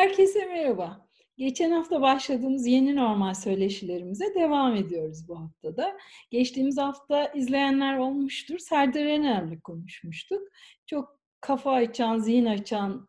[0.00, 1.06] Herkese merhaba.
[1.36, 5.96] Geçen hafta başladığımız yeni normal söyleşilerimize devam ediyoruz bu haftada.
[6.30, 8.58] Geçtiğimiz hafta izleyenler olmuştur.
[8.58, 10.42] Serdar Ener'le konuşmuştuk.
[10.86, 13.08] Çok kafa açan, zihin açan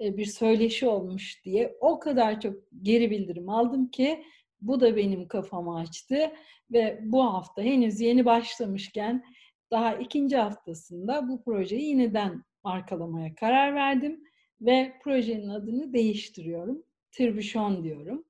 [0.00, 4.24] e, bir söyleşi olmuş diye o kadar çok geri bildirim aldım ki
[4.60, 6.32] bu da benim kafamı açtı
[6.72, 9.24] ve bu hafta henüz yeni başlamışken
[9.70, 14.24] daha ikinci haftasında bu projeyi yeniden markalamaya karar verdim
[14.62, 16.82] ve projenin adını değiştiriyorum.
[17.10, 18.24] Tribüşon diyorum.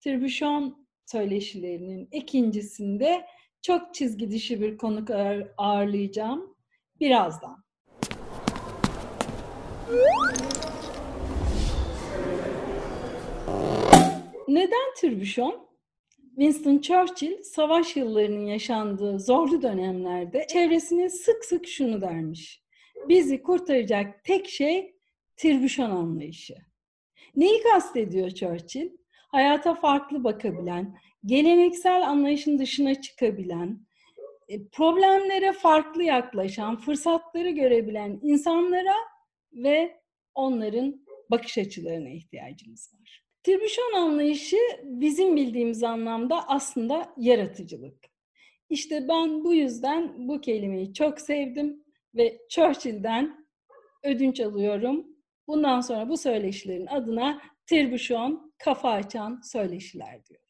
[0.00, 3.26] Tribüşon söyleşilerinin ikincisinde
[3.62, 5.10] çok çizgi dışı bir konuk
[5.58, 6.56] ağırlayacağım
[7.00, 7.64] birazdan.
[14.48, 15.68] Neden tribüşon?
[16.36, 22.62] Winston Churchill savaş yıllarının yaşandığı zorlu dönemlerde çevresine sık sık şunu dermiş.
[23.08, 24.96] Bizi kurtaracak tek şey
[25.42, 26.54] tribüşon anlayışı.
[27.36, 28.90] Neyi kastediyor Churchill?
[29.28, 33.86] Hayata farklı bakabilen, geleneksel anlayışın dışına çıkabilen,
[34.48, 38.94] e, problemlere farklı yaklaşan, fırsatları görebilen insanlara
[39.52, 40.00] ve
[40.34, 43.24] onların bakış açılarına ihtiyacımız var.
[43.42, 48.04] Tribüşon anlayışı bizim bildiğimiz anlamda aslında yaratıcılık.
[48.70, 53.46] İşte ben bu yüzden bu kelimeyi çok sevdim ve Churchill'den
[54.02, 55.11] ödünç alıyorum.
[55.48, 60.40] Bundan sonra bu söyleşilerin adına Tribüşon kafa açan söyleşiler diyor.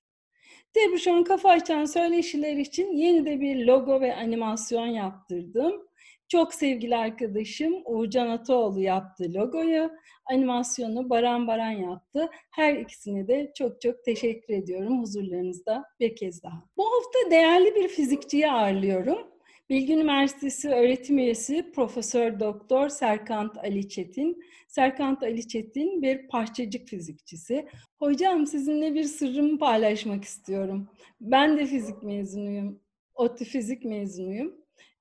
[0.75, 5.89] Tribüşon kafa açan söyleşiler için yeni de bir logo ve animasyon yaptırdım.
[6.29, 9.91] Çok sevgili arkadaşım Uğurcan Ataoğlu yaptı logoyu.
[10.31, 12.31] Animasyonu Baran Baran yaptı.
[12.51, 16.65] Her ikisine de çok çok teşekkür ediyorum huzurlarınızda bir kez daha.
[16.77, 19.32] Bu hafta değerli bir fizikçiyi ağırlıyorum.
[19.71, 24.43] Bilgi Üniversitesi öğretim üyesi Profesör Doktor Serkant Ali Çetin.
[24.69, 27.69] Serkant Ali Çetin bir parçacık fizikçisi.
[27.99, 30.89] Hocam sizinle bir sırrımı paylaşmak istiyorum.
[31.21, 32.81] Ben de fizik mezunuyum.
[33.15, 34.55] ODTÜ fizik mezunuyum.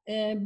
[0.10, 0.38] Ee,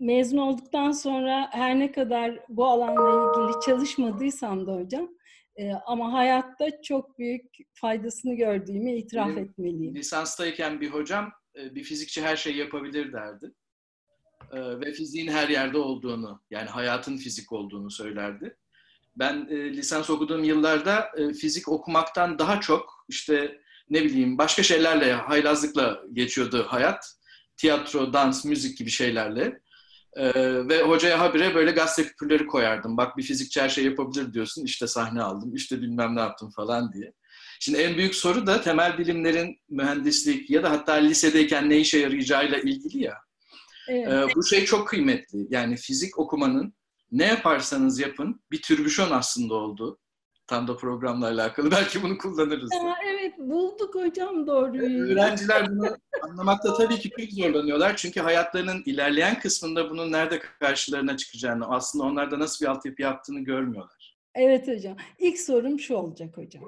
[0.00, 5.08] mezun olduktan sonra her ne kadar bu alanla ilgili çalışmadıysam da hocam
[5.56, 9.94] e, ama hayatta çok büyük faydasını gördüğümü itiraf Benim etmeliyim.
[9.94, 13.52] Lisanstayken bir hocam e, bir fizikçi her şeyi yapabilir derdi.
[14.52, 18.56] E, ve fiziğin her yerde olduğunu, yani hayatın fizik olduğunu söylerdi.
[19.16, 23.60] Ben e, lisans okuduğum yıllarda e, fizik okumaktan daha çok işte
[23.90, 27.16] ne bileyim başka şeylerle, haylazlıkla geçiyordu hayat.
[27.56, 29.60] Tiyatro, dans, müzik gibi şeylerle.
[30.16, 30.32] Ee,
[30.68, 32.96] ve hocaya habire böyle gazete küpürleri koyardım.
[32.96, 34.64] Bak bir fizikçi her şey yapabilir diyorsun.
[34.64, 37.12] İşte sahne aldım, işte bilmem ne yaptım falan diye.
[37.60, 42.58] Şimdi en büyük soru da temel bilimlerin mühendislik ya da hatta lisedeyken ne işe yarayacağıyla
[42.58, 43.14] ilgili ya.
[43.90, 44.08] Evet.
[44.08, 45.46] Ee, bu şey çok kıymetli.
[45.50, 46.74] Yani fizik okumanın
[47.12, 49.98] ne yaparsanız yapın bir türbüşon aslında oldu.
[50.46, 51.70] Tam da programla alakalı.
[51.70, 52.70] Belki bunu kullanırız.
[52.72, 55.02] Ya, evet bulduk hocam doğruyu.
[55.02, 57.96] Öğrenciler bunu anlamakta tabii ki çok zorlanıyorlar.
[57.96, 64.16] Çünkü hayatlarının ilerleyen kısmında bunun nerede karşılarına çıkacağını, aslında onlarda nasıl bir altyapı yaptığını görmüyorlar.
[64.34, 64.96] Evet hocam.
[65.18, 66.64] İlk sorum şu olacak hocam.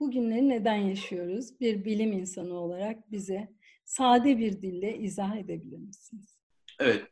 [0.00, 1.60] Bugünleri neden yaşıyoruz?
[1.60, 3.48] Bir bilim insanı olarak bize
[3.84, 6.41] sade bir dille izah edebilir misiniz?
[6.80, 7.06] Evet.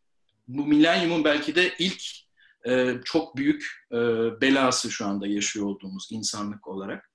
[0.48, 2.02] Bu milenyumun belki de ilk
[2.68, 3.96] e, çok büyük e,
[4.40, 7.10] belası şu anda yaşıyor olduğumuz insanlık olarak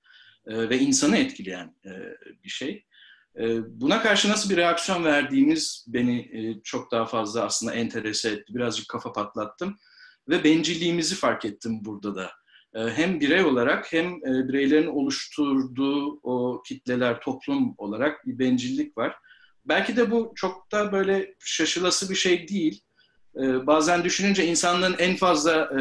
[0.46, 1.90] e, ve insanı etkileyen e,
[2.44, 2.84] bir şey.
[3.38, 3.44] E,
[3.80, 8.54] buna karşı nasıl bir reaksiyon verdiğimiz beni e, çok daha fazla aslında enterese etti.
[8.54, 9.76] Birazcık kafa patlattım
[10.28, 12.30] ve bencilliğimizi fark ettim burada da.
[12.74, 19.16] E, hem birey olarak hem e, bireylerin oluşturduğu o kitleler, toplum olarak bir bencillik var.
[19.68, 22.80] Belki de bu çok da böyle şaşılası bir şey değil.
[23.36, 25.80] Ee, bazen düşününce insanlığın en fazla e,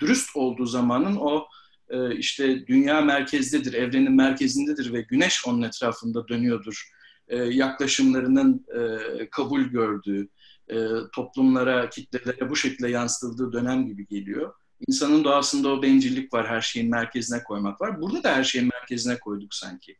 [0.00, 1.46] dürüst olduğu zamanın o
[1.90, 6.88] e, işte dünya merkezdedir, evrenin merkezindedir ve güneş onun etrafında dönüyordur.
[7.28, 10.28] E, yaklaşımlarının e, kabul gördüğü,
[10.68, 10.76] e,
[11.14, 14.54] toplumlara, kitlelere bu şekilde yansıtıldığı dönem gibi geliyor.
[14.88, 18.00] İnsanın doğasında o bencillik var, her şeyin merkezine koymak var.
[18.00, 19.96] Burada da her şeyin merkezine koyduk sanki.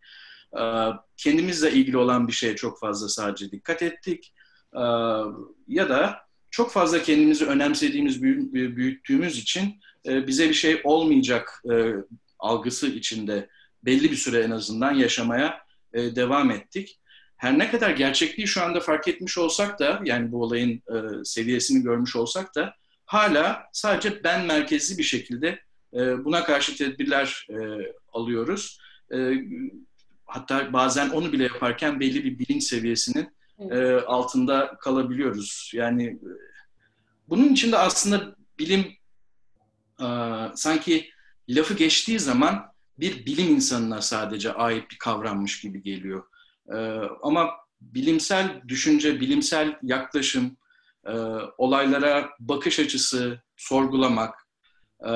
[0.61, 4.35] Ee, kendimizle ilgili olan bir şeye çok fazla sadece dikkat ettik.
[4.75, 4.81] Ee,
[5.69, 8.23] ya da çok fazla kendimizi önemsediğimiz,
[8.53, 11.93] büyüttüğümüz için e, bize bir şey olmayacak e,
[12.39, 13.49] algısı içinde
[13.85, 15.59] belli bir süre en azından yaşamaya
[15.93, 17.01] e, devam ettik.
[17.37, 20.83] Her ne kadar gerçekliği şu anda fark etmiş olsak da, yani bu olayın
[21.25, 22.75] seviyesini görmüş olsak da
[23.07, 25.61] hala sadece ben merkezli bir şekilde
[25.93, 27.47] buna karşı tedbirler
[28.13, 28.81] alıyoruz
[30.29, 33.37] hatta bazen onu bile yaparken belli bir bilinç seviyesinin
[33.71, 35.71] e, altında kalabiliyoruz.
[35.75, 36.31] Yani e,
[37.29, 38.87] bunun için de aslında bilim
[40.01, 40.07] e,
[40.55, 41.11] sanki
[41.49, 46.23] lafı geçtiği zaman bir bilim insanına sadece ait bir kavrammış gibi geliyor.
[46.73, 46.77] E,
[47.23, 47.51] ama
[47.81, 50.57] bilimsel düşünce, bilimsel yaklaşım,
[51.07, 51.13] e,
[51.59, 54.49] olaylara bakış açısı, sorgulamak
[55.01, 55.13] e,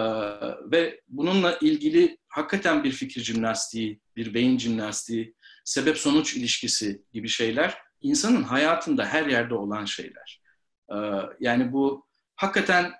[0.70, 5.34] ve bununla ilgili hakikaten bir fikir jimnastiği, bir beyin jimnastiği,
[5.64, 10.42] sebep-sonuç ilişkisi gibi şeyler insanın hayatında her yerde olan şeyler.
[10.90, 10.96] E,
[11.40, 12.06] yani bu
[12.36, 12.92] hakikaten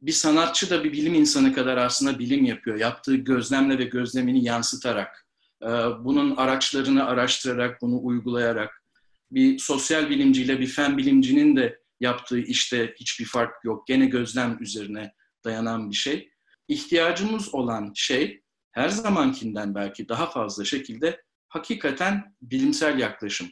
[0.00, 2.78] bir sanatçı da bir bilim insanı kadar aslında bilim yapıyor.
[2.78, 5.26] Yaptığı gözlemle ve gözlemini yansıtarak,
[5.62, 5.68] e,
[6.04, 8.82] bunun araçlarını araştırarak, bunu uygulayarak,
[9.30, 13.86] bir sosyal bilimciyle bir fen bilimcinin de yaptığı işte hiçbir fark yok.
[13.86, 15.12] Gene gözlem üzerine
[15.44, 16.30] dayanan bir şey.
[16.68, 18.41] İhtiyacımız olan şey
[18.72, 23.48] her zamankinden belki daha fazla şekilde hakikaten bilimsel yaklaşım,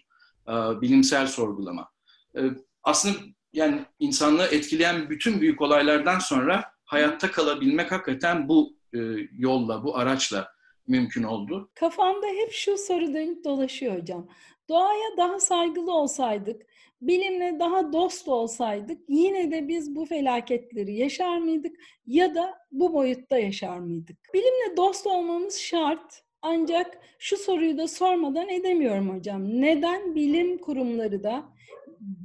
[0.49, 1.91] e, bilimsel sorgulama.
[2.37, 2.41] E,
[2.83, 3.17] aslında
[3.53, 8.99] yani insanlığı etkileyen bütün büyük olaylardan sonra hayatta kalabilmek hakikaten bu e,
[9.33, 10.53] yolla, bu araçla
[10.87, 11.71] mümkün oldu.
[11.75, 14.29] Kafamda hep şu soru dönüp dolaşıyor hocam.
[14.69, 16.63] Doğaya daha saygılı olsaydık,
[17.01, 21.77] bilimle daha dost olsaydık yine de biz bu felaketleri yaşar mıydık
[22.07, 24.17] ya da bu boyutta yaşar mıydık?
[24.35, 26.23] Bilimle dost olmamız şart.
[26.43, 29.61] Ancak şu soruyu da sormadan edemiyorum hocam.
[29.61, 31.45] Neden bilim kurumları da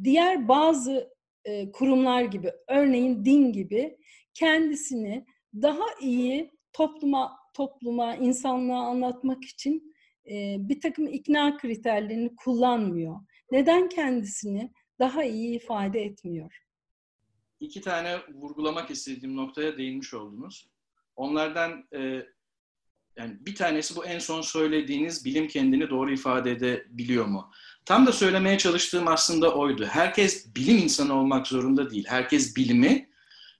[0.04, 3.98] diğer bazı e, kurumlar gibi, örneğin din gibi
[4.34, 9.96] kendisini daha iyi topluma topluma, insanlığa anlatmak için
[10.32, 13.16] e, bir takım ikna kriterlerini kullanmıyor.
[13.52, 16.58] Neden kendisini daha iyi ifade etmiyor?
[17.60, 20.70] İki tane vurgulamak istediğim noktaya değinmiş oldunuz.
[21.16, 22.26] Onlardan e,
[23.18, 27.52] yani bir tanesi bu en son söylediğiniz bilim kendini doğru ifade edebiliyor mu?
[27.86, 29.86] Tam da söylemeye çalıştığım aslında oydu.
[29.86, 32.06] Herkes bilim insanı olmak zorunda değil.
[32.08, 33.10] Herkes bilimi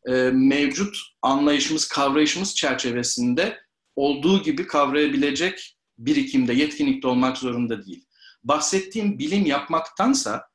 [0.08, 3.60] e, mevcut anlayışımız, kavrayışımız çerçevesinde
[3.96, 8.06] olduğu gibi kavrayabilecek birikimde, yetkinlikte olmak zorunda değil.
[8.46, 10.48] Bahsettiğim bilim yapmaktansa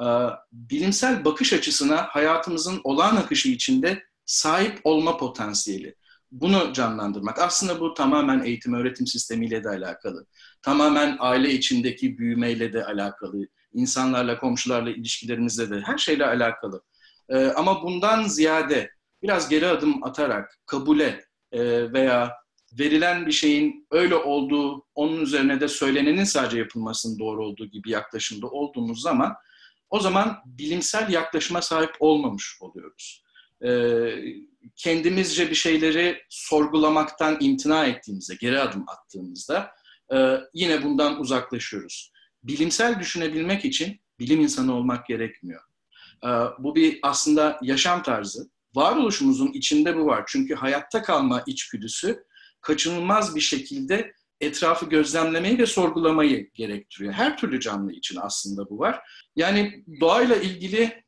[0.00, 0.06] e,
[0.52, 5.94] bilimsel bakış açısına hayatımızın olağan akışı içinde sahip olma potansiyeli.
[6.32, 7.38] Bunu canlandırmak.
[7.38, 10.26] Aslında bu tamamen eğitim öğretim sistemiyle de alakalı.
[10.62, 13.48] Tamamen aile içindeki büyümeyle de alakalı.
[13.74, 16.82] İnsanlarla, komşularla ilişkilerimizle de her şeyle alakalı.
[17.28, 18.90] E, ama bundan ziyade
[19.22, 22.32] biraz geri adım atarak kabule e, veya
[22.78, 28.46] verilen bir şeyin öyle olduğu, onun üzerine de söylenenin sadece yapılmasının doğru olduğu gibi yaklaşımda
[28.46, 29.34] olduğumuz zaman
[29.90, 33.24] o zaman bilimsel yaklaşıma sahip olmamış oluyoruz.
[33.66, 34.14] Ee,
[34.76, 39.70] kendimizce bir şeyleri sorgulamaktan imtina ettiğimizde, geri adım attığımızda
[40.14, 42.12] e, yine bundan uzaklaşıyoruz.
[42.42, 45.62] Bilimsel düşünebilmek için bilim insanı olmak gerekmiyor.
[46.24, 46.28] Ee,
[46.58, 48.50] bu bir aslında yaşam tarzı.
[48.74, 50.24] Varoluşumuzun içinde bu var.
[50.26, 52.24] Çünkü hayatta kalma içgüdüsü
[52.64, 57.12] kaçınılmaz bir şekilde etrafı gözlemlemeyi ve sorgulamayı gerektiriyor.
[57.12, 59.00] Her türlü canlı için aslında bu var.
[59.36, 61.04] Yani doğayla ilgili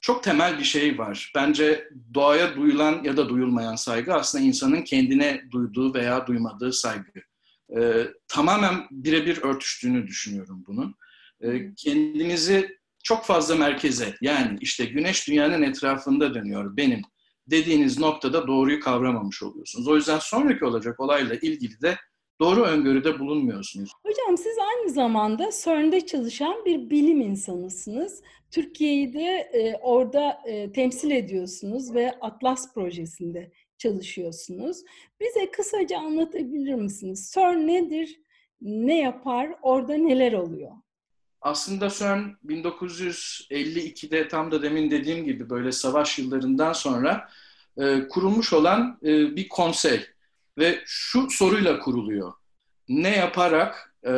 [0.00, 1.32] çok temel bir şey var.
[1.34, 7.20] Bence doğaya duyulan ya da duyulmayan saygı aslında insanın kendine duyduğu veya duymadığı saygı.
[7.76, 10.94] Ee, tamamen birebir örtüştüğünü düşünüyorum bunun.
[11.40, 17.02] Ee, kendinizi çok fazla merkeze yani işte güneş dünyanın etrafında dönüyor benim
[17.46, 19.88] dediğiniz noktada doğruyu kavramamış oluyorsunuz.
[19.88, 21.96] O yüzden sonraki olacak olayla ilgili de
[22.40, 23.90] doğru öngörüde bulunmuyorsunuz.
[24.06, 28.22] Hocam siz aynı zamanda CERN'de çalışan bir bilim insanısınız.
[28.50, 34.82] Türkiye'yi de e, orada e, temsil ediyorsunuz ve Atlas projesinde çalışıyorsunuz.
[35.20, 37.30] Bize kısaca anlatabilir misiniz?
[37.34, 38.20] CERN nedir?
[38.60, 39.54] Ne yapar?
[39.62, 40.72] Orada neler oluyor?
[41.46, 47.28] Aslında CERN 1952'de tam da demin dediğim gibi böyle savaş yıllarından sonra
[47.78, 50.06] e, kurulmuş olan e, bir konsey
[50.58, 52.32] ve şu soruyla kuruluyor.
[52.88, 54.12] Ne yaparak e,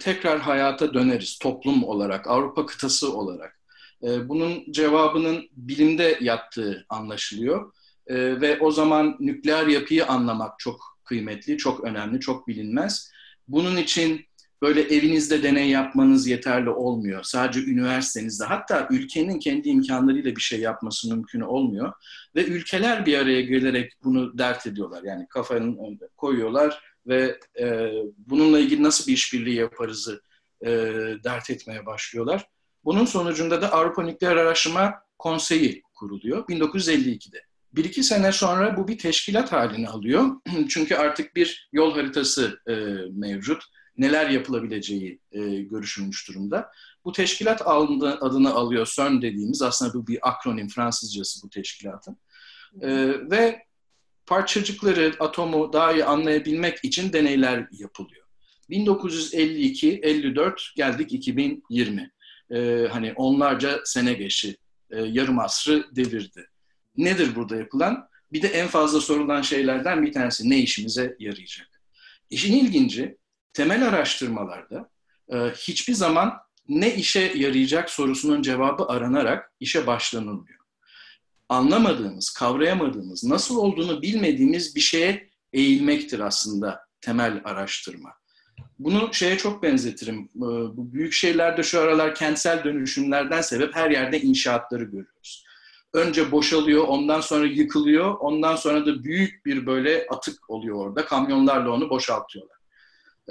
[0.00, 3.60] tekrar hayata döneriz toplum olarak, Avrupa kıtası olarak?
[4.02, 7.72] E, bunun cevabının bilimde yattığı anlaşılıyor.
[8.06, 13.10] E, ve o zaman nükleer yapıyı anlamak çok kıymetli, çok önemli, çok bilinmez.
[13.48, 14.26] Bunun için
[14.62, 17.22] böyle evinizde deney yapmanız yeterli olmuyor.
[17.22, 21.92] Sadece üniversitenizde hatta ülkenin kendi imkanlarıyla bir şey yapması mümkün olmuyor.
[22.36, 25.02] Ve ülkeler bir araya gelerek bunu dert ediyorlar.
[25.02, 30.22] Yani kafanın önünde koyuyorlar ve e, bununla ilgili nasıl bir işbirliği yaparızı
[30.62, 30.70] e,
[31.24, 32.46] dert etmeye başlıyorlar.
[32.84, 37.42] Bunun sonucunda da Avrupa Nükleer Araştırma Konseyi kuruluyor 1952'de.
[37.72, 40.30] Bir iki sene sonra bu bir teşkilat halini alıyor.
[40.68, 42.74] Çünkü artık bir yol haritası e,
[43.10, 43.62] mevcut
[43.98, 46.70] neler yapılabileceği e, görüşülmüş durumda.
[47.04, 52.16] Bu teşkilat adını, adını alıyor CERN dediğimiz aslında bu bir akronim Fransızcası bu teşkilatın.
[52.80, 52.90] E,
[53.30, 53.64] ve
[54.26, 58.24] parçacıkları, atomu daha iyi anlayabilmek için deneyler yapılıyor.
[58.70, 62.10] 1952-54 geldik 2020.
[62.50, 64.56] Ee, hani onlarca sene geçti.
[64.90, 66.48] Ee, yarım asrı devirdi.
[66.96, 68.08] Nedir burada yapılan?
[68.32, 71.82] Bir de en fazla sorulan şeylerden bir tanesi ne işimize yarayacak?
[72.30, 73.16] İşin ilginci
[73.54, 74.90] temel araştırmalarda
[75.32, 76.32] e, hiçbir zaman
[76.68, 80.58] ne işe yarayacak sorusunun cevabı aranarak işe başlanılmıyor.
[81.48, 88.10] Anlamadığımız, kavrayamadığımız, nasıl olduğunu bilmediğimiz bir şeye eğilmektir aslında temel araştırma.
[88.78, 90.18] Bunu şeye çok benzetirim.
[90.36, 90.46] E,
[90.76, 95.44] bu büyük şehirlerde şu aralar kentsel dönüşümlerden sebep her yerde inşaatları görüyoruz
[95.94, 101.04] önce boşalıyor, ondan sonra yıkılıyor, ondan sonra da büyük bir böyle atık oluyor orada.
[101.04, 102.53] Kamyonlarla onu boşaltıyorlar.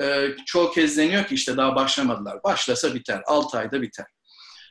[0.01, 2.43] Ee, çoğu kez deniyor ki işte daha başlamadılar.
[2.43, 4.05] Başlasa biter, 6 ayda biter.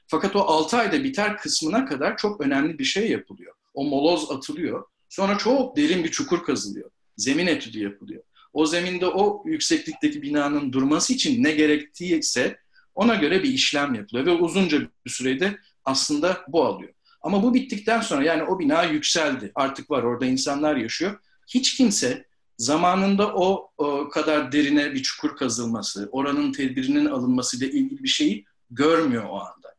[0.07, 3.55] Fakat o 6 ayda biter kısmına kadar çok önemli bir şey yapılıyor.
[3.75, 4.85] O moloz atılıyor.
[5.09, 6.91] Sonra çok derin bir çukur kazılıyor.
[7.17, 8.23] Zemin etüdü yapılıyor.
[8.53, 12.59] O zeminde o yükseklikteki binanın durması için ne gerektiyse
[12.95, 14.27] ona göre bir işlem yapılıyor.
[14.27, 16.93] Ve uzunca bir sürede aslında bu alıyor.
[17.23, 19.53] Ama bu bittikten sonra yani o bina yükseldi.
[19.55, 21.19] Artık var orada insanlar yaşıyor.
[21.47, 22.25] Hiç kimse
[22.59, 28.45] zamanında o, o kadar derine bir çukur kazılması, oranın tedbirinin alınması ile ilgili bir şeyi
[28.71, 29.75] görmüyor o anda.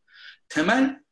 [0.50, 1.03] Temel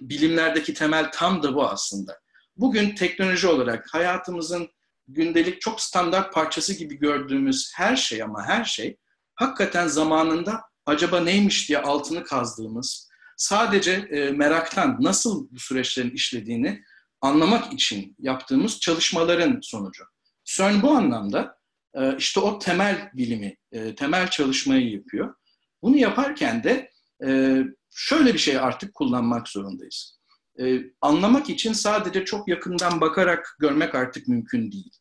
[0.00, 2.20] bilimlerdeki temel tam da bu aslında.
[2.56, 4.68] Bugün teknoloji olarak hayatımızın
[5.08, 8.96] gündelik çok standart parçası gibi gördüğümüz her şey ama her şey
[9.34, 16.82] hakikaten zamanında acaba neymiş diye altını kazdığımız, sadece e, meraktan nasıl bu süreçlerin işlediğini
[17.20, 20.04] anlamak için yaptığımız çalışmaların sonucu.
[20.44, 21.58] CERN bu anlamda
[21.94, 25.34] e, işte o temel bilimi, e, temel çalışmayı yapıyor.
[25.82, 26.90] Bunu yaparken de
[27.26, 27.58] e,
[27.90, 30.18] şöyle bir şey artık kullanmak zorundayız.
[31.00, 34.92] Anlamak için sadece çok yakından bakarak görmek artık mümkün değil.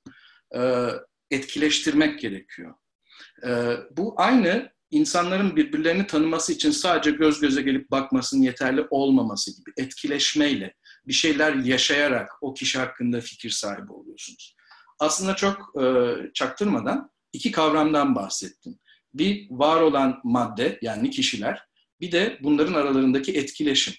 [1.31, 2.73] Etkileştirmek gerekiyor.
[3.91, 10.73] Bu aynı insanların birbirlerini tanıması için sadece göz göze gelip bakmasının yeterli olmaması gibi etkileşmeyle,
[11.07, 14.55] bir şeyler yaşayarak o kişi hakkında fikir sahibi oluyorsunuz.
[15.03, 18.79] Aslında çok e, çaktırmadan iki kavramdan bahsettim.
[19.13, 21.63] Bir var olan madde yani kişiler,
[22.01, 23.93] bir de bunların aralarındaki etkileşim.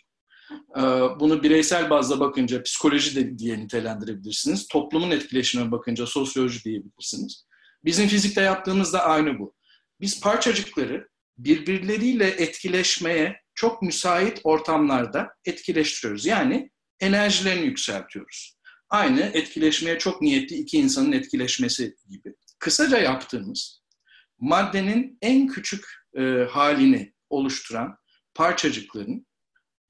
[0.77, 0.83] E,
[1.21, 4.69] bunu bireysel bazda bakınca psikoloji de diye nitelendirebilirsiniz.
[4.69, 7.47] Toplumun etkileşimine bakınca sosyoloji diyebilirsiniz.
[7.85, 9.55] Bizim fizikte yaptığımız da aynı bu
[10.01, 11.09] biz parçacıkları
[11.39, 16.27] birbirleriyle etkileşmeye çok müsait ortamlarda etkileştiriyoruz.
[16.27, 16.71] Yani
[17.01, 18.54] enerjilerini yükseltiyoruz.
[18.95, 22.35] Aynı etkileşmeye çok niyetli iki insanın etkileşmesi gibi.
[22.59, 23.83] Kısaca yaptığımız
[24.39, 25.85] maddenin en küçük
[26.17, 27.97] e, halini oluşturan
[28.35, 29.27] parçacıkların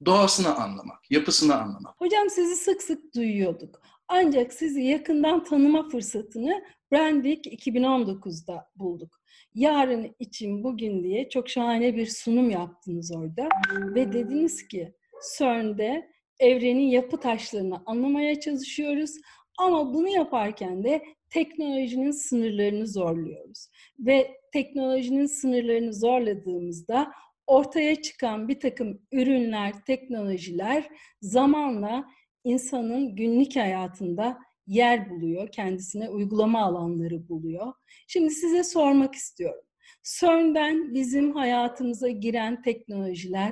[0.05, 2.01] doğasını anlamak, yapısını anlamak.
[2.01, 3.81] Hocam sizi sık sık duyuyorduk.
[4.07, 9.21] Ancak sizi yakından tanıma fırsatını Brandwick 2019'da bulduk.
[9.53, 14.93] Yarın için bugün diye çok şahane bir sunum yaptınız orada ve dediniz ki
[15.37, 19.11] CERN'de evrenin yapı taşlarını anlamaya çalışıyoruz
[19.57, 23.67] ama bunu yaparken de teknolojinin sınırlarını zorluyoruz.
[23.99, 27.11] Ve teknolojinin sınırlarını zorladığımızda
[27.47, 30.89] ortaya çıkan bir takım ürünler, teknolojiler
[31.21, 32.05] zamanla
[32.43, 34.37] insanın günlük hayatında
[34.67, 37.73] yer buluyor, kendisine uygulama alanları buluyor.
[38.07, 39.61] Şimdi size sormak istiyorum.
[40.03, 43.51] CERN'den bizim hayatımıza giren teknolojiler,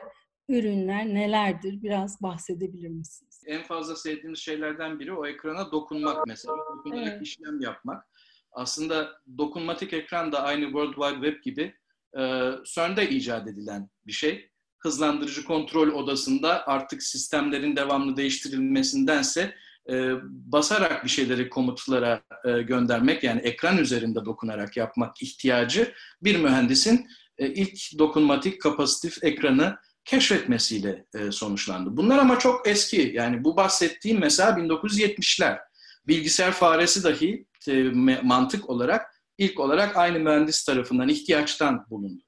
[0.49, 1.81] ürünler nelerdir?
[1.83, 3.43] Biraz bahsedebilir misiniz?
[3.45, 6.57] En fazla sevdiğimiz şeylerden biri o ekrana dokunmak mesela.
[6.77, 7.21] Dokunarak evet.
[7.21, 8.05] işlem yapmak.
[8.51, 11.73] Aslında dokunmatik ekran da aynı World Wide Web gibi
[12.17, 14.49] e, CERN'de icat edilen bir şey.
[14.79, 19.55] Hızlandırıcı kontrol odasında artık sistemlerin devamlı değiştirilmesindense
[19.89, 27.07] e, basarak bir şeyleri komutlara e, göndermek yani ekran üzerinde dokunarak yapmak ihtiyacı bir mühendisin
[27.37, 31.97] e, ilk dokunmatik kapasitif ekranı keşfetmesiyle e, sonuçlandı.
[31.97, 35.59] Bunlar ama çok eski yani bu bahsettiğim mesela 1970'ler.
[36.07, 37.83] Bilgisayar faresi dahi e,
[38.23, 42.23] mantık olarak ilk olarak aynı mühendis tarafından ihtiyaçtan bulundu.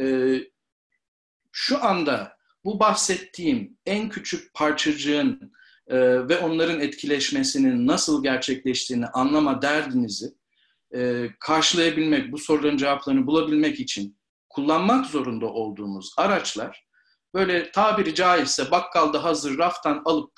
[0.00, 0.04] E,
[1.52, 5.52] şu anda bu bahsettiğim en küçük parçacığın
[5.86, 5.98] e,
[6.28, 10.34] ve onların etkileşmesinin nasıl gerçekleştiğini anlama derdinizi
[10.94, 16.87] e, karşılayabilmek, bu soruların cevaplarını bulabilmek için kullanmak zorunda olduğumuz araçlar
[17.34, 20.32] böyle tabiri caizse bakkalda hazır raftan alıp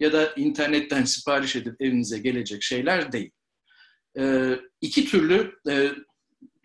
[0.00, 3.30] ya da internetten sipariş edip evinize gelecek şeyler değil.
[4.18, 5.90] E, iki türlü e,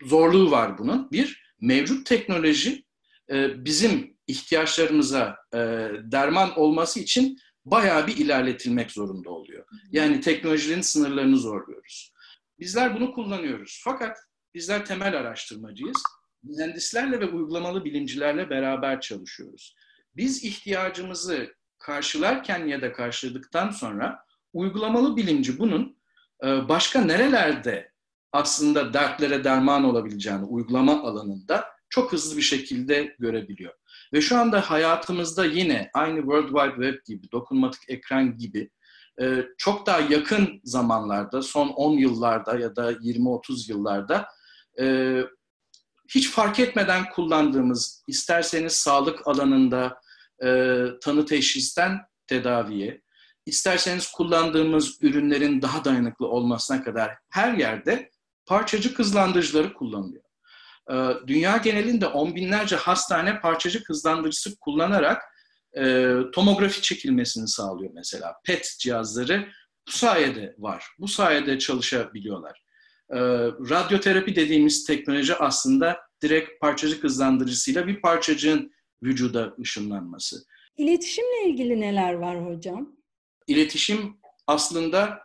[0.02, 1.10] zorluğu var bunun.
[1.10, 2.84] Bir, mevcut teknoloji
[3.30, 5.58] e, bizim ihtiyaçlarımıza e,
[6.02, 9.66] derman olması için bayağı bir ilerletilmek zorunda oluyor.
[9.90, 12.12] Yani teknolojinin sınırlarını zorluyoruz.
[12.58, 13.80] Bizler bunu kullanıyoruz.
[13.84, 14.18] Fakat
[14.54, 16.02] bizler temel araştırmacıyız.
[16.42, 19.74] Mühendislerle ve uygulamalı bilimcilerle beraber çalışıyoruz.
[20.16, 25.96] Biz ihtiyacımızı karşılarken ya da karşıladıktan sonra uygulamalı bilimci bunun
[26.44, 27.92] e, başka nerelerde
[28.32, 33.74] aslında dertlere derman olabileceğini uygulama alanında çok hızlı bir şekilde görebiliyor.
[34.12, 38.70] Ve şu anda hayatımızda yine aynı World Wide Web gibi, dokunmatik ekran gibi
[39.20, 44.28] e, çok daha yakın zamanlarda, son 10 yıllarda ya da 20-30 yıllarda
[44.80, 45.16] e,
[46.14, 50.00] hiç fark etmeden kullandığımız, isterseniz sağlık alanında
[51.00, 53.02] tanı teşhisten tedaviye,
[53.46, 58.10] isterseniz kullandığımız ürünlerin daha dayanıklı olmasına kadar her yerde
[58.46, 60.22] parçacık hızlandırıcıları kullanılıyor.
[60.90, 65.22] Ee, dünya genelinde on binlerce hastane parçacık hızlandırıcısı kullanarak
[65.78, 68.34] e, tomografi çekilmesini sağlıyor mesela.
[68.44, 69.48] PET cihazları
[69.88, 70.86] bu sayede var.
[70.98, 72.62] Bu sayede çalışabiliyorlar.
[73.12, 73.18] Ee,
[73.70, 80.36] radyoterapi dediğimiz teknoloji aslında direkt parçacık hızlandırıcısıyla bir parçacığın vücuda ışınlanması.
[80.76, 82.96] İletişimle ilgili neler var hocam?
[83.46, 85.18] İletişim aslında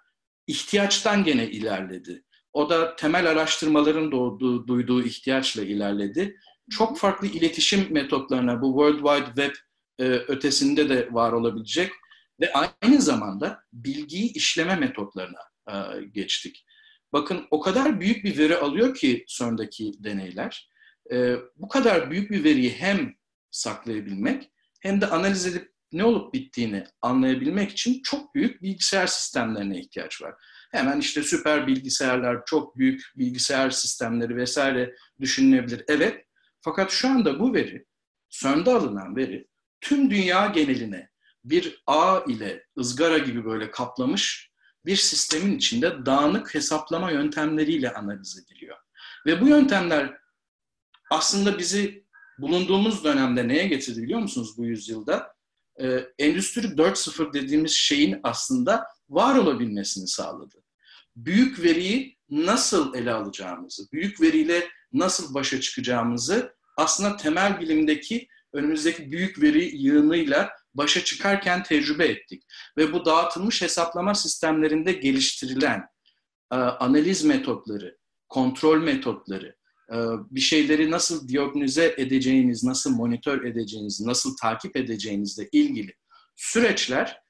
[0.47, 2.23] ihtiyaçtan gene ilerledi.
[2.53, 6.35] O da temel araştırmaların doğduğu, duyduğu ihtiyaçla ilerledi.
[6.69, 9.55] Çok farklı iletişim metotlarına bu World Wide Web
[9.99, 11.91] e, ötesinde de var olabilecek
[12.39, 16.65] ve aynı zamanda bilgiyi işleme metotlarına e, geçtik.
[17.15, 20.69] Bakın o kadar büyük bir veri alıyor ki sonraki deneyler.
[21.11, 23.15] E, bu kadar büyük bir veriyi hem
[23.51, 30.21] saklayabilmek hem de analiz edip ne olup bittiğini anlayabilmek için çok büyük bilgisayar sistemlerine ihtiyaç
[30.21, 30.35] var
[30.75, 35.83] hemen işte süper bilgisayarlar, çok büyük bilgisayar sistemleri vesaire düşünülebilir.
[35.87, 36.25] Evet,
[36.61, 37.85] fakat şu anda bu veri,
[38.29, 39.47] CERN'de alınan veri
[39.81, 41.09] tüm dünya geneline
[41.43, 44.51] bir ağ ile ızgara gibi böyle kaplamış
[44.85, 48.77] bir sistemin içinde dağınık hesaplama yöntemleriyle analiz ediliyor.
[49.25, 50.17] Ve bu yöntemler
[51.11, 52.05] aslında bizi
[52.37, 55.35] bulunduğumuz dönemde neye getirdi biliyor musunuz bu yüzyılda?
[55.81, 60.65] Ee, Endüstri 4.0 dediğimiz şeyin aslında var olabilmesini sağladı
[61.15, 69.41] büyük veriyi nasıl ele alacağımızı, büyük veriyle nasıl başa çıkacağımızı aslında temel bilimdeki önümüzdeki büyük
[69.41, 72.43] veri yığınıyla başa çıkarken tecrübe ettik.
[72.77, 75.85] Ve bu dağıtılmış hesaplama sistemlerinde geliştirilen
[76.51, 77.97] e, analiz metotları,
[78.29, 79.55] kontrol metotları,
[79.91, 79.95] e,
[80.31, 85.93] bir şeyleri nasıl diagnoze edeceğiniz, nasıl monitör edeceğiniz, nasıl takip edeceğinizle ilgili
[86.35, 87.21] süreçler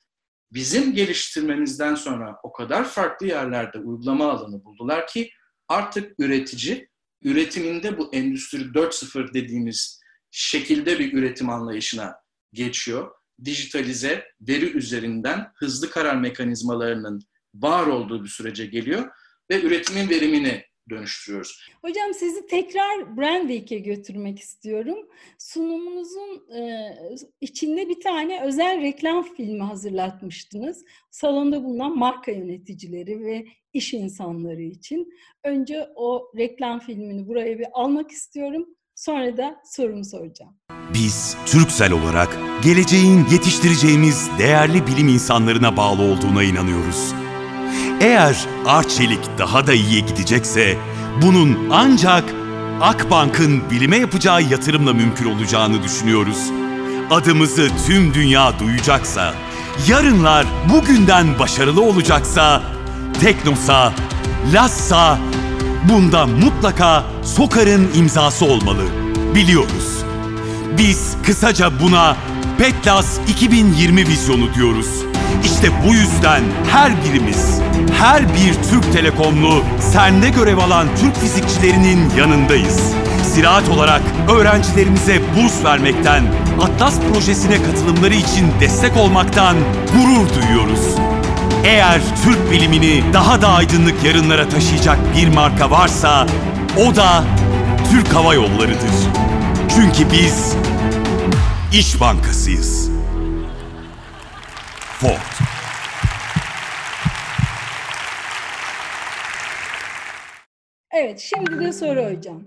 [0.51, 5.31] bizim geliştirmemizden sonra o kadar farklı yerlerde uygulama alanı buldular ki
[5.67, 6.89] artık üretici
[7.21, 12.15] üretiminde bu Endüstri 4.0 dediğimiz şekilde bir üretim anlayışına
[12.53, 13.12] geçiyor.
[13.45, 17.21] Dijitalize, veri üzerinden hızlı karar mekanizmalarının
[17.54, 19.10] var olduğu bir sürece geliyor
[19.50, 21.69] ve üretimin verimini dönüştürüyoruz.
[21.82, 24.98] Hocam sizi tekrar Brandwick'e götürmek istiyorum.
[25.39, 26.89] Sunumunuzun e,
[27.41, 30.86] içinde bir tane özel reklam filmi hazırlatmıştınız.
[31.12, 35.13] Salonda bulunan marka yöneticileri ve iş insanları için.
[35.43, 38.76] Önce o reklam filmini buraya bir almak istiyorum.
[38.95, 40.51] Sonra da sorumu soracağım.
[40.93, 47.13] Biz Türksel olarak geleceğin yetiştireceğimiz değerli bilim insanlarına bağlı olduğuna inanıyoruz.
[48.01, 50.77] Eğer Arçelik daha da iyiye gidecekse
[51.21, 52.23] bunun ancak
[52.81, 56.51] Akbank'ın bilime yapacağı yatırımla mümkün olacağını düşünüyoruz.
[57.12, 59.34] Adımızı tüm dünya duyacaksa,
[59.88, 62.63] yarınlar bugünden başarılı olacaksa,
[63.21, 63.93] Teknosa,
[64.53, 65.19] Lassa,
[65.89, 68.84] bunda mutlaka Sokar'ın imzası olmalı.
[69.36, 70.04] Biliyoruz.
[70.78, 72.15] Biz kısaca buna
[72.58, 74.88] Petlas 2020 vizyonu diyoruz.
[75.45, 77.60] İşte bu yüzden her birimiz,
[78.00, 82.80] her bir Türk Telekomlu sende görev alan Türk fizikçilerinin yanındayız.
[83.34, 86.24] Ziraat olarak öğrencilerimize burs vermekten,
[86.62, 89.56] Atlas projesine katılımları için destek olmaktan
[89.93, 91.05] gurur duyuyoruz.
[91.65, 96.28] Eğer Türk bilimini daha da aydınlık yarınlara taşıyacak bir marka varsa
[96.78, 97.23] o da
[97.91, 98.95] Türk Hava Yolları'dır.
[99.69, 100.56] Çünkü biz
[101.73, 102.91] İş Bankası'yız.
[104.99, 105.45] Ford.
[110.91, 112.43] Evet, şimdi de soru hocam.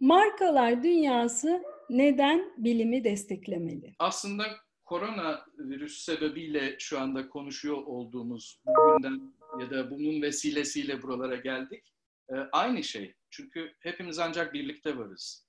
[0.00, 3.94] Markalar dünyası neden bilimi desteklemeli?
[3.98, 4.44] Aslında
[4.90, 11.92] korona virüs sebebiyle şu anda konuşuyor olduğumuz bugünden ya da bunun vesilesiyle buralara geldik.
[12.30, 13.14] Ee, aynı şey.
[13.30, 15.46] Çünkü hepimiz ancak birlikte varız.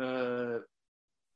[0.00, 0.04] Ee,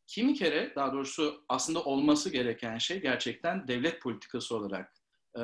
[0.06, 4.94] kimi kere daha doğrusu aslında olması gereken şey gerçekten devlet politikası olarak,
[5.36, 5.42] e,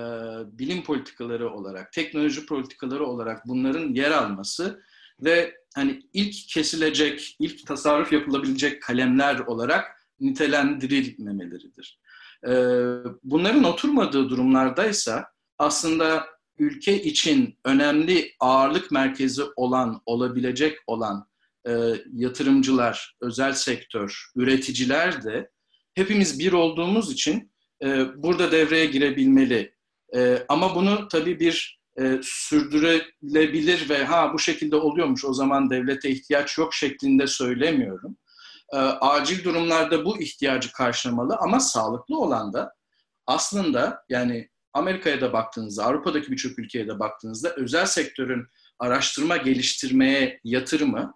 [0.59, 4.83] bilim politikaları olarak, teknoloji politikaları olarak bunların yer alması
[5.21, 12.01] ve hani ilk kesilecek, ilk tasarruf yapılabilecek kalemler olarak nitelendirilmemeleridir.
[12.47, 12.53] E,
[13.23, 15.27] bunların oturmadığı durumlardaysa
[15.59, 16.27] aslında
[16.59, 21.29] ülke için önemli ağırlık merkezi olan, olabilecek olan
[21.69, 21.73] e,
[22.13, 25.51] yatırımcılar, özel sektör, üreticiler de
[25.95, 27.53] hepimiz bir olduğumuz için
[27.83, 29.75] e, burada devreye girebilmeli.
[30.17, 31.77] E, ama bunu tabii bir
[32.23, 38.17] sürdürülebilir ve ha bu şekilde oluyormuş o zaman devlete ihtiyaç yok şeklinde söylemiyorum.
[38.73, 42.75] E, acil durumlarda bu ihtiyacı karşılamalı ama sağlıklı olan da
[43.27, 48.47] aslında yani Amerika'ya da baktığınızda, Avrupa'daki birçok ülkeye de baktığınızda özel sektörün
[48.79, 51.15] araştırma geliştirmeye yatırımı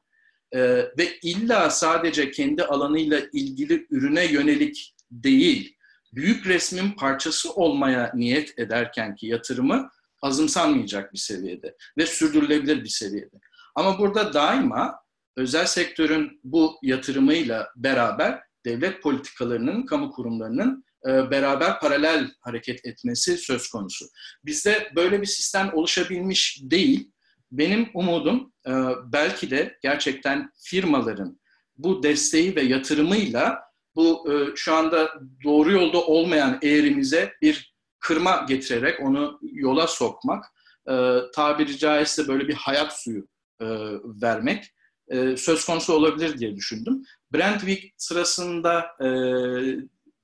[0.52, 0.60] e,
[0.98, 5.76] ve illa sadece kendi alanıyla ilgili ürüne yönelik değil,
[6.12, 9.90] büyük resmin parçası olmaya niyet ederken ki yatırımı
[10.22, 13.36] azımsanmayacak bir seviyede ve sürdürülebilir bir seviyede.
[13.74, 15.00] Ama burada daima
[15.40, 23.68] özel sektörün bu yatırımıyla beraber devlet politikalarının, kamu kurumlarının e, beraber paralel hareket etmesi söz
[23.68, 24.04] konusu.
[24.44, 27.10] Bizde böyle bir sistem oluşabilmiş değil.
[27.52, 28.72] Benim umudum e,
[29.04, 31.40] belki de gerçekten firmaların
[31.76, 33.60] bu desteği ve yatırımıyla
[33.94, 35.12] bu e, şu anda
[35.44, 40.44] doğru yolda olmayan eğrimize bir kırma getirerek onu yola sokmak,
[41.34, 43.28] tabiri caizse böyle bir hayat suyu
[44.22, 44.64] vermek
[45.36, 47.02] söz konusu olabilir diye düşündüm.
[47.32, 48.86] Brand Week sırasında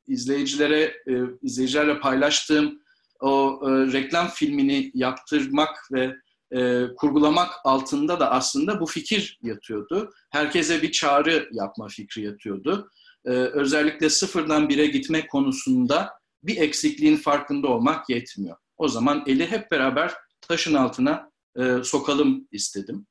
[0.06, 2.80] izleyicilere e, izleyicilerle paylaştığım
[3.20, 6.16] o e, reklam filmini yaptırmak ve
[6.52, 10.10] e, kurgulamak altında da aslında bu fikir yatıyordu.
[10.30, 12.90] Herkese bir çağrı yapma fikri yatıyordu.
[13.24, 16.10] E, özellikle sıfırdan bire gitme konusunda
[16.42, 18.56] bir eksikliğin farkında olmak yetmiyor.
[18.76, 23.06] O zaman eli hep beraber taşın altına e, sokalım istedim.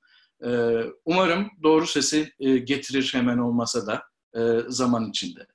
[0.45, 0.49] E,
[1.05, 4.03] umarım doğru sesi e, getirir hemen olmasa da
[4.39, 5.47] e, zaman içinde.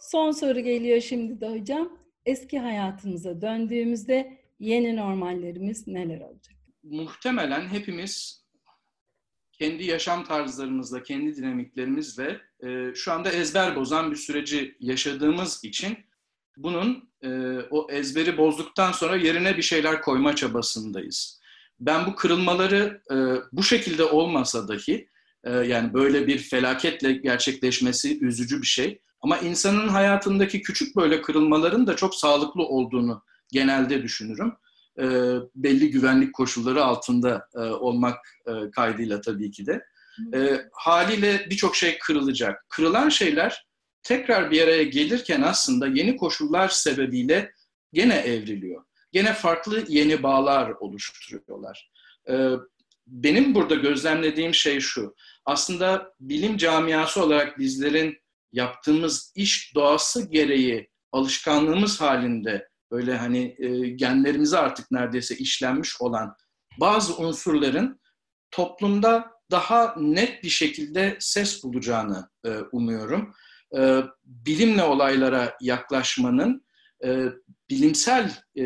[0.00, 1.98] Son soru geliyor şimdi de hocam.
[2.24, 6.56] Eski hayatımıza döndüğümüzde yeni normallerimiz neler olacak?
[6.82, 8.44] Muhtemelen hepimiz
[9.52, 15.98] kendi yaşam tarzlarımızla, kendi dinamiklerimizle e, şu anda ezber bozan bir süreci yaşadığımız için
[16.56, 17.28] bunun e,
[17.70, 21.40] o ezberi bozduktan sonra yerine bir şeyler koyma çabasındayız.
[21.80, 23.16] Ben bu kırılmaları e,
[23.52, 25.08] bu şekilde olmasa dahi
[25.44, 29.00] e, yani böyle bir felaketle gerçekleşmesi üzücü bir şey.
[29.20, 34.52] Ama insanın hayatındaki küçük böyle kırılmaların da çok sağlıklı olduğunu genelde düşünürüm.
[34.98, 35.04] E,
[35.54, 39.84] belli güvenlik koşulları altında e, olmak e, kaydıyla tabii ki de.
[40.34, 42.66] E, haliyle birçok şey kırılacak.
[42.68, 43.66] Kırılan şeyler
[44.02, 47.52] tekrar bir araya gelirken aslında yeni koşullar sebebiyle
[47.92, 48.85] gene evriliyor.
[49.16, 51.90] Gene farklı yeni bağlar oluşturuyorlar.
[52.28, 52.50] E,
[53.06, 55.14] benim burada gözlemlediğim şey şu.
[55.44, 58.18] Aslında bilim camiası olarak bizlerin
[58.52, 66.36] yaptığımız iş doğası gereği alışkanlığımız halinde böyle hani e, genlerimize artık neredeyse işlenmiş olan
[66.80, 68.00] bazı unsurların
[68.50, 73.34] toplumda daha net bir şekilde ses bulacağını e, umuyorum.
[73.76, 76.65] E, bilimle olaylara yaklaşmanın,
[77.04, 77.24] e,
[77.70, 78.64] bilimsel e,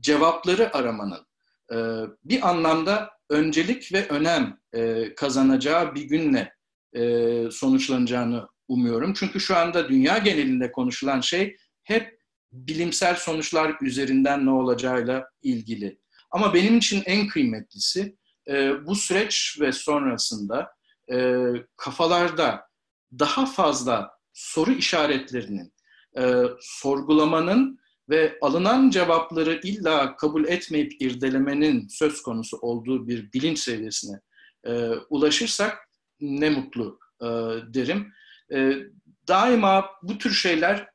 [0.00, 1.26] cevapları aramanın
[1.72, 1.76] e,
[2.24, 6.52] bir anlamda öncelik ve önem e, kazanacağı bir günle
[6.96, 7.02] e,
[7.50, 9.12] sonuçlanacağını umuyorum.
[9.14, 12.18] Çünkü şu anda dünya genelinde konuşulan şey hep
[12.52, 15.98] bilimsel sonuçlar üzerinden ne olacağıyla ilgili.
[16.30, 18.16] Ama benim için en kıymetlisi
[18.48, 20.72] e, bu süreç ve sonrasında
[21.12, 22.66] e, kafalarda
[23.18, 25.72] daha fazla soru işaretlerinin,
[26.18, 34.20] e, sorgulamanın ve alınan cevapları illa kabul etmeyip irdelemenin söz konusu olduğu bir bilinç seviyesine
[34.66, 35.78] e, ulaşırsak
[36.20, 37.26] ne mutlu e,
[37.74, 38.12] derim.
[38.52, 38.74] E,
[39.28, 40.88] daima bu tür şeyler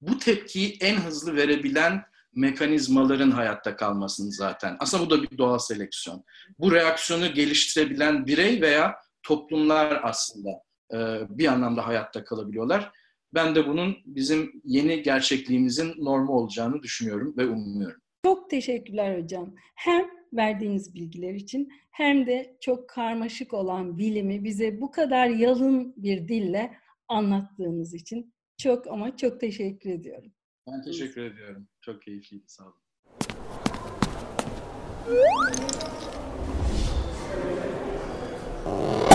[0.00, 2.04] bu tepkiyi en hızlı verebilen
[2.34, 4.76] mekanizmaların hayatta kalmasını zaten.
[4.80, 6.24] Aslında bu da bir doğal seleksiyon.
[6.58, 10.50] Bu reaksiyonu geliştirebilen birey veya toplumlar aslında
[10.92, 10.98] e,
[11.38, 12.92] bir anlamda hayatta kalabiliyorlar.
[13.34, 18.00] Ben de bunun bizim yeni gerçekliğimizin normu olacağını düşünüyorum ve umuyorum.
[18.24, 19.54] Çok teşekkürler hocam.
[19.74, 26.28] Hem verdiğiniz bilgiler için hem de çok karmaşık olan bilimi bize bu kadar yalın bir
[26.28, 26.72] dille
[27.08, 30.32] anlattığınız için çok ama çok teşekkür ediyorum.
[30.66, 31.68] Ben teşekkür ediyorum.
[31.80, 32.44] Çok keyifliydi.
[32.46, 32.74] Sağ olun.
[38.66, 39.09] Oh.